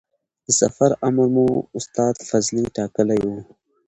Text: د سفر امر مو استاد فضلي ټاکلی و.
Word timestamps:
د 0.45 0.47
سفر 0.61 0.89
امر 1.07 1.27
مو 1.35 1.47
استاد 1.77 2.15
فضلي 2.29 2.63
ټاکلی 2.77 3.19
و. 3.27 3.33